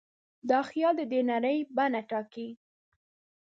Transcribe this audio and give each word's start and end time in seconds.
دا 0.49 0.59
خیال 0.69 0.93
د 0.97 1.01
ده 1.11 1.19
د 1.21 1.27
نړۍ 1.31 1.57
بڼه 1.75 2.01
ټاکي. 2.09 2.49